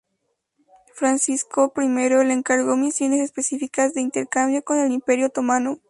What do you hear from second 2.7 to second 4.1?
misiones específicas de